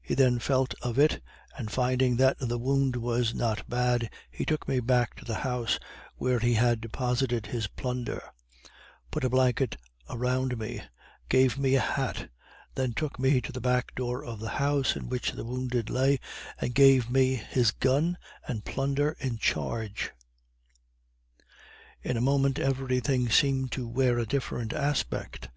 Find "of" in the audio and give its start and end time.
0.80-0.98, 14.24-14.40